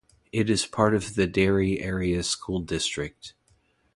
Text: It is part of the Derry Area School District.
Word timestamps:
It 0.31 0.49
is 0.49 0.65
part 0.65 0.95
of 0.95 1.13
the 1.13 1.27
Derry 1.27 1.79
Area 1.79 2.23
School 2.23 2.59
District. 2.61 3.35